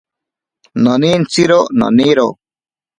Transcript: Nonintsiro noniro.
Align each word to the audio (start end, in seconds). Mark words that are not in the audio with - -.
Nonintsiro 0.83 1.59
noniro. 1.79 2.27